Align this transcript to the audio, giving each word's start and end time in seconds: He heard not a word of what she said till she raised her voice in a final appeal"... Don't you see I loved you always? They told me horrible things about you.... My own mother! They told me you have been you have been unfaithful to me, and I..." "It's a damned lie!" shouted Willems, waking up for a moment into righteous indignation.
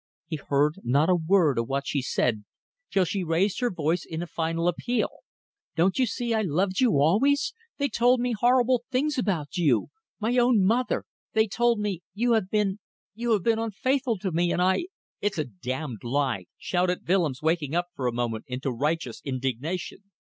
He 0.25 0.37
heard 0.37 0.79
not 0.83 1.11
a 1.11 1.15
word 1.15 1.59
of 1.59 1.67
what 1.67 1.85
she 1.85 2.01
said 2.01 2.43
till 2.89 3.05
she 3.05 3.23
raised 3.23 3.59
her 3.59 3.69
voice 3.69 4.03
in 4.03 4.23
a 4.23 4.25
final 4.25 4.67
appeal"... 4.67 5.19
Don't 5.75 5.99
you 5.99 6.07
see 6.07 6.33
I 6.33 6.41
loved 6.41 6.79
you 6.79 6.93
always? 6.93 7.53
They 7.77 7.87
told 7.87 8.19
me 8.19 8.31
horrible 8.35 8.81
things 8.89 9.19
about 9.19 9.57
you.... 9.57 9.89
My 10.19 10.37
own 10.39 10.65
mother! 10.65 11.03
They 11.33 11.45
told 11.45 11.79
me 11.79 12.01
you 12.15 12.31
have 12.33 12.49
been 12.49 12.79
you 13.13 13.33
have 13.33 13.43
been 13.43 13.59
unfaithful 13.59 14.17
to 14.17 14.31
me, 14.31 14.51
and 14.51 14.59
I..." 14.59 14.87
"It's 15.21 15.37
a 15.37 15.45
damned 15.45 16.03
lie!" 16.03 16.47
shouted 16.57 17.07
Willems, 17.07 17.43
waking 17.43 17.75
up 17.75 17.89
for 17.95 18.07
a 18.07 18.11
moment 18.11 18.45
into 18.47 18.71
righteous 18.71 19.21
indignation. 19.23 20.05